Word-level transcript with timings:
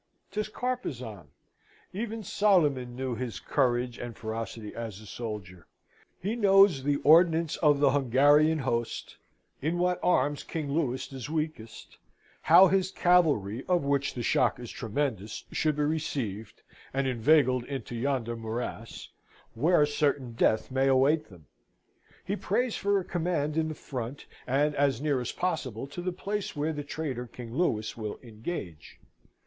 'Tis 0.31 0.49
Carpezan. 0.49 1.27
Even 1.93 2.23
Solyman 2.23 2.95
knew 2.95 3.13
his 3.13 3.39
courage 3.39 3.99
and 3.99 4.17
ferocity 4.17 4.73
as 4.73 4.99
a 4.99 5.05
soldier. 5.05 5.67
He 6.19 6.35
knows; 6.35 6.81
the 6.81 6.95
ordnance 7.03 7.55
of 7.57 7.79
the 7.79 7.91
Hungarian 7.91 8.57
host; 8.57 9.17
in 9.61 9.77
what 9.77 9.99
arms 10.01 10.41
King 10.41 10.71
Louis 10.73 11.13
is 11.13 11.29
weakest: 11.29 11.99
how 12.41 12.67
his 12.67 12.89
cavalry, 12.89 13.63
of 13.69 13.83
which 13.83 14.15
the 14.15 14.23
shock 14.23 14.59
is 14.59 14.71
tremendous, 14.71 15.43
should 15.51 15.75
be 15.75 15.83
received, 15.83 16.63
and 16.95 17.05
inveigled 17.05 17.65
into 17.65 17.93
yonder 17.95 18.35
morass, 18.35 19.09
where 19.53 19.85
certain 19.85 20.31
death 20.33 20.71
may 20.71 20.87
await 20.87 21.29
them 21.29 21.45
he 22.25 22.35
prays 22.35 22.75
for 22.75 22.99
a 22.99 23.03
command 23.05 23.55
in 23.55 23.67
the 23.67 23.75
front, 23.75 24.25
and 24.47 24.73
as 24.73 24.99
near 24.99 25.21
as 25.21 25.31
possible 25.31 25.85
to 25.85 26.01
the 26.01 26.11
place 26.11 26.55
where 26.55 26.73
the 26.73 26.83
traitor 26.83 27.27
King 27.27 27.53
Louis 27.53 27.95
will 27.95 28.19
engage. 28.23 28.99